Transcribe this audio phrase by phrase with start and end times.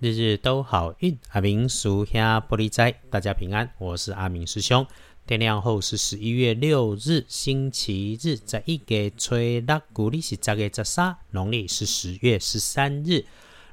[0.00, 3.70] 日日都好运，阿明属下玻璃斋，大家平安。
[3.78, 4.84] 我是阿明师兄。
[5.24, 13.24] 天亮后是十一月六日，星期日，在一个吹拉古历是十月十三，农历是十月十三日，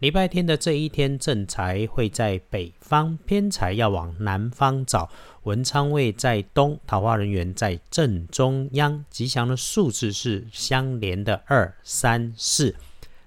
[0.00, 5.10] 礼拜天的这一天，正财会在北方，偏财要往南方找。
[5.44, 12.76] 文昌位在东，桃花人员在正中央，吉祥的数字是相连的二、三、四。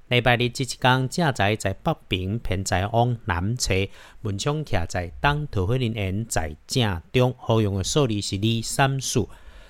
[0.07, 3.73] 礼拜日即一天，正在在北平，偏在往南侧，
[4.21, 7.33] 门窗徛在东，桃花林园在正中。
[7.39, 9.27] 好用的数字是二、三、数。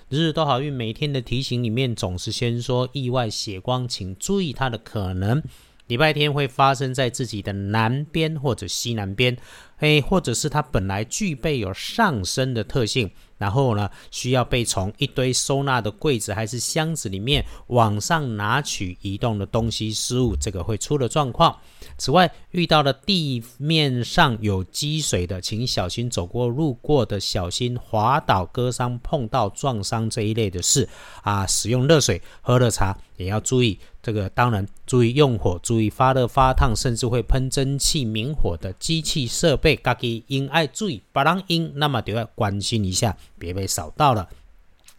[0.10, 5.42] 日日都好运，每天的提醒里面总是先说意外血光，请注意它的可能。
[5.88, 9.38] 礼拜天会发生在自己的南边或者西南边，
[9.80, 13.12] 诶，或者是它本来具备有上升的特性。
[13.38, 21.58] 然后呢，需要被从一堆收纳的柜子还是箱子里面往上拿取移动的东西失误，这个会出了状况。
[21.98, 30.88] 此外，遇到了地面上有积水的，请小心走过路过的小心滑倒、割伤、碰到、撞伤这一类的事
[31.22, 31.46] 啊。
[31.46, 33.78] 使用热水、喝热茶也要注意。
[34.06, 44.30] 这个当然注意用火，注意发热发烫，甚至会喷蒸汽明火的机器设备，家己应爱注意，别人应那么就要关心一下，别被扫到了。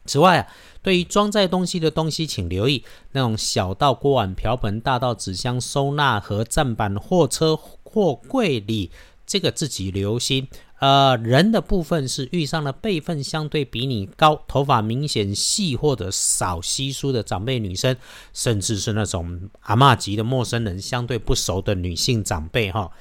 [0.06, 0.48] 此外啊，
[0.82, 8.90] 对于装载东西的东西，请留意那种小到锅碗瓢盆，大到纸箱、收纳盒、站板、货车、货柜里，
[9.26, 10.48] 这个自己留心。
[10.78, 17.96] 呃，人的部分是遇上了辈分相对比你高、头发明显细或者少稀疏的长辈女生，
[18.34, 22.92] 甚至是那种阿嬷级的陌生人、相对不熟的女性长辈哈，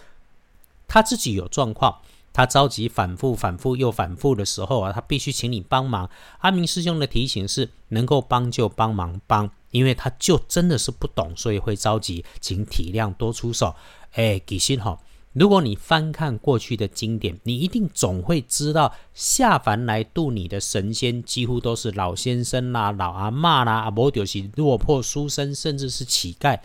[0.88, 2.00] 他自己有状况，
[2.32, 6.10] 他着急、反复、反复又反复的时候啊，他必须请你帮忙。
[6.40, 13.76] 阿明师兄的提醒是：能够帮就帮忙帮，因为他就真的是不懂，所以会着急，请体谅多出手。
[14.14, 14.98] 哎，给心哈。
[15.36, 26.58] 如果你翻看过去的经典，你一定总会知道，下凡来度你的神仙，几乎都是老先生啦、老阿妈啦，啊，不就是落魄书生，甚至是乞丐。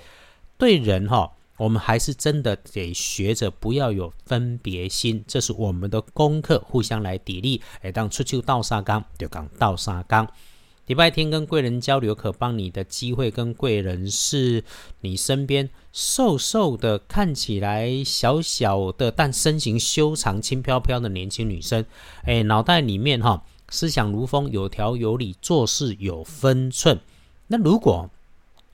[0.56, 7.60] 对人哈，我们还是真的得学着不要有分别心，这是我们的功课，互相来砥砺。
[7.82, 10.28] 哎，当出去倒沙缸，就讲倒沙缸。
[10.90, 14.64] 礼拜天跟贵人交流，可帮你的机会跟贵人是
[15.02, 21.84] 你身边瘦瘦的，看起来小小的，但身形修长、轻飘飘的年轻女生。
[22.24, 26.98] 哎，脑袋里面哈，思想如风，有条有理，做事有分寸。
[27.46, 28.10] 那如果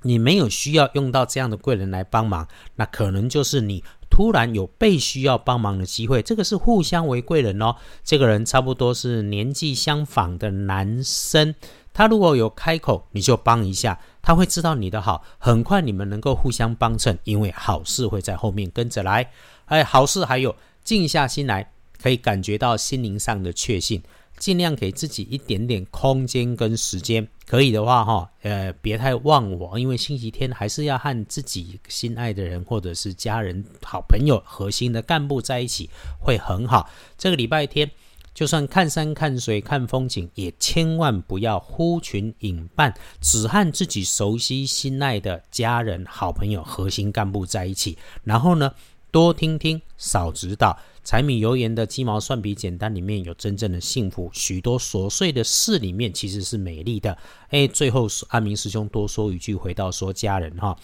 [0.01, 6.23] 你没有需要用到这样的贵人来帮忙，那可能就是你突然有被需要帮忙的机会。
[6.23, 7.77] 这个是互相为贵人哦。
[8.03, 11.55] 这个人差不多是年纪相仿的男生。
[11.97, 19.31] 他如果有开口，你就帮一下，他会知道你的好，很快你们能够互相帮衬，因为好事会在后面跟着来。
[19.65, 24.03] 哎，好事还有静下心来，可以感觉到心灵上的确信，
[24.37, 35.89] 尽量给自己一点点空间跟时间，可以的话哈，呃，别太忘我，因为星期天还是要和自己心爱的人或者是家人、好朋友、核心的干部在一起，
[36.21, 36.91] 会很好。
[37.17, 37.91] 这个礼拜天。
[38.37, 47.97] 就算看山看水看风景，也千万不要呼群引伴，只和自己熟悉心爱的家人、好朋友、核心干部在一起。
[48.25, 48.75] 然后呢，
[49.11, 50.79] 多听听，少指导。
[51.03, 57.17] 柴米油盐的鸡毛蒜皮简单里面有真正的幸福，许多琐碎的事里面其实是美丽的。
[57.49, 60.77] 哎，最后阿明师兄多说一句，回到说家人哈。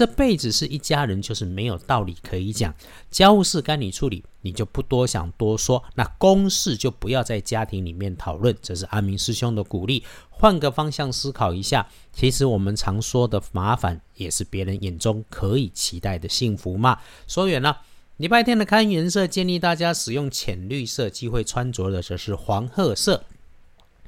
[0.00, 2.74] 这辈子是一家人，就是没有道理可以讲。
[3.10, 5.84] 家务事该你处理，你就不多想多说。
[5.94, 8.56] 那公事就不要在家庭里面讨论。
[8.62, 10.02] 这是阿明师兄的鼓励。
[10.30, 16.98] 换个方向思考一下，其实我们常说的麻烦，也是别人眼中可以期待的幸福嘛。
[17.28, 17.82] 说远了，
[18.16, 23.24] 礼拜天的看颜色，建议大家使用浅绿色，机会穿着的则是黄褐色。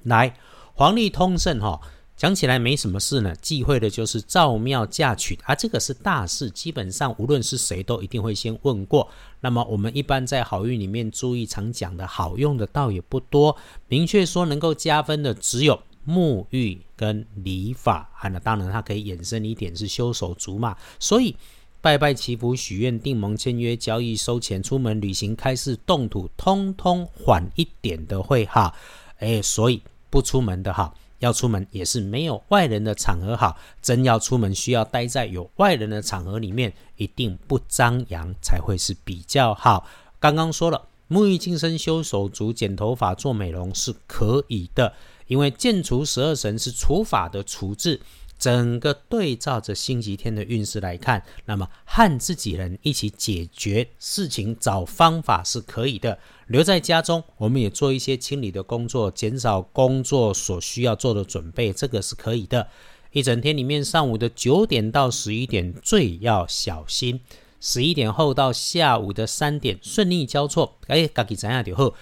[0.05, 0.39] 来，
[0.73, 1.83] 黄历通胜哈。
[2.23, 9.09] 讲起来没什么事呢，忌讳的就是造庙嫁娶啊，这个是大事，基本上无论是谁都一定会先问过。
[9.41, 13.57] 那么我们一般在好运里面注意常讲的好用的倒也不多，
[13.89, 20.77] 明确说能够加分的只有沐浴跟礼法啊，那当然它可以衍生一点是修手足嘛。
[21.01, 21.35] 所以
[21.81, 28.73] 拜拜祈福许愿订盟签约交易收钱出门旅行开市动土，通通缓一点的会哈。
[29.19, 30.95] 哎，所以不出门的哈。
[31.23, 39.87] 要出门也是没有外人的场合好，真要出门需要待在有外人的场合里面，一定不张扬才会是比较好。
[40.19, 44.93] 刚刚说了，沐浴净身、修手足、剪头发、做美容是可以的，
[45.29, 48.01] 因为剑除十二神是除法的除字。
[48.43, 56.19] 整个对照着星期天的运势来看，那么和自己人一起解决事情、找方法是可以的。
[56.49, 62.67] 留在家中，我们也做一些清理的工作，减少工作所需要做的准备，这个是可以的。
[63.13, 67.21] 一整天里面，上午的九点到十一点最要小心，
[67.61, 70.79] 十一点后到下午的三点顺利交错。
[70.89, 71.95] 哎，自己怎样就好。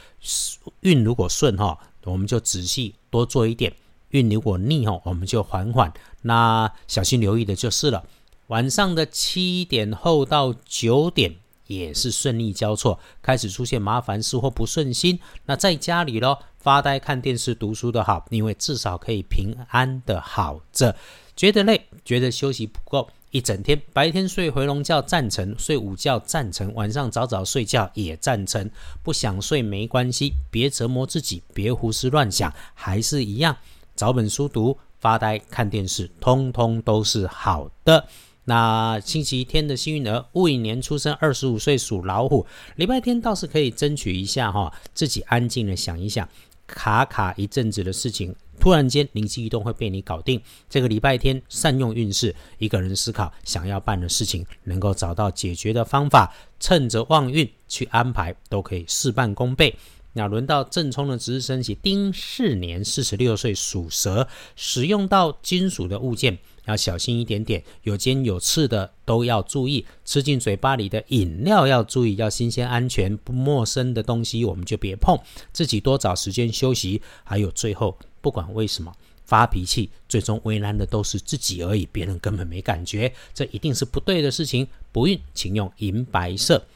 [0.81, 3.71] 运如果顺哈，我们就仔细多做一点；
[4.11, 5.93] 运如果逆哈，我们就缓缓。
[6.23, 8.05] 那小心留意的就是了。
[8.49, 11.37] 晚上的七点后到九点
[11.67, 15.21] 也是顺利交错，开始出现麻烦事或不顺心。
[15.47, 20.97] 那在家里咯，发呆、看电视、读书的好，因为至少可以平安的好着。
[21.37, 28.69] 觉得累，觉得休息不够，一整天白天睡回笼觉赞成，睡午觉赞成，晚上早早睡觉也赞成。
[29.03, 33.57] 不想睡没关系，别折磨自己，别胡思乱想，还是一样，
[34.01, 34.79] 找本书读。
[34.99, 38.07] 发呆、看电视，通通都是好的。
[38.45, 42.47] 那星期天的幸运儿，戊寅年出生，二十五岁，属老虎。
[42.77, 46.27] 礼拜天倒是可以争取一下哈，自己安静的想一想，
[46.67, 50.41] 卡卡一阵子的事情，突然间灵机一动会被你搞定。
[50.71, 59.75] 这个礼拜天善用运势，一个人思考想要办的事情，能够找到解决的方法，趁着旺运去安排，都可以事半功倍。
[60.13, 64.27] 那轮到正冲的值日生起，丁巳年四十六岁属蛇，
[64.57, 69.87] 使用到金属的物件要小心一点点，有尖有刺的都要注意。
[70.05, 75.17] 吃进嘴巴里的饮料要注意，要新鲜安全，不陌生的东西我们就别碰。
[75.53, 77.01] 自己多找时间休息。
[77.23, 78.93] 还有最后，不管为什么
[79.25, 84.67] 发脾气，最终为难的都是自己而已，别人根本没感觉，这一定是不对的事情。
[84.91, 86.67] 不孕，请用银白色。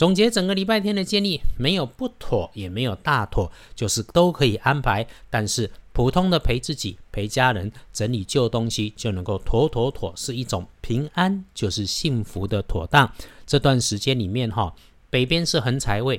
[0.00, 5.06] 总结整个礼拜天的建议，没有不妥，也没有大妥，就是都可以安排。
[5.28, 13.12] 但是普通的陪自己、陪家人、整理旧东西，就能够妥妥妥，是一种平安，就是幸福的妥当。
[13.46, 14.74] 这段时间里面哈，
[15.10, 16.18] 北边是横财位，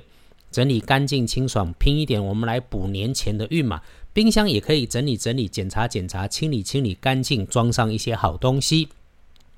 [0.51, 3.81] 整理干净清爽，拼一点，我们来补年前的运嘛。
[4.13, 8.89] 冰箱也可以整理整理，检查检查，清理清理干净，装上一些好东西。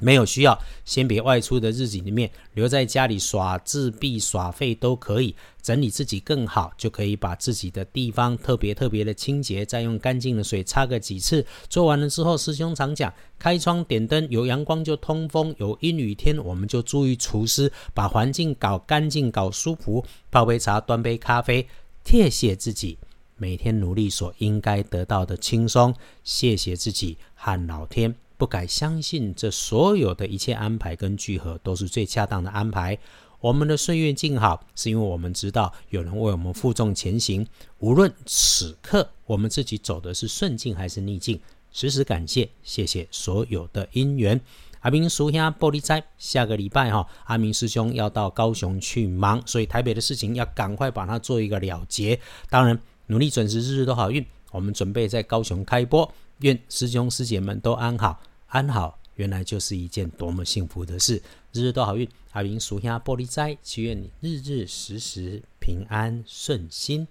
[0.03, 5.35] 没有需要，先别外出的日子里面，留在家里耍自闭、耍废都可以。
[5.61, 11.45] 整理自己更好，就可以把自己的地方特别特别的清洁，再用干净的水擦个几次。
[11.69, 20.06] 做完了之后，师兄常讲，开窗点灯，有阳光就通风，有阴雨天我们就注意除湿，把环境搞干净、搞舒服。
[20.29, 21.65] 泡杯茶，端杯咖啡，
[22.03, 22.97] 谢谢自己
[23.38, 25.95] 每天努力所应该得到的轻松。
[26.25, 28.13] 谢谢自己和老天。
[28.44, 33.00] 不敢相信，这所有的一切安排跟聚合都是最恰当的安排。
[33.40, 37.48] 我们的岁月静好，是因为我们知道有人为我们负重前行。
[37.80, 41.40] 无论此刻我们自己走的是顺境还是逆境，
[41.72, 44.42] 时时感谢，谢谢所有的因缘。
[44.81, 52.19] 阿明叔兄玻璃斋，下个礼拜哈，阿明师兄要到高雄去忙，所以台北的事情要赶快把它做一个了结。
[52.50, 54.25] 当然，努力准时，日日都好运。
[54.51, 58.22] 我们准备在高雄开播，愿师兄师姐们都安好。
[58.53, 61.19] 安好，原来就是一件多么幸福的事！
[61.53, 67.07] 日日都好运，阿明属下玻璃斋，祈愿你日日时时平安顺心，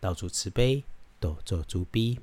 [0.00, 0.82] 到处慈悲，
[1.20, 2.18] 多做诸逼。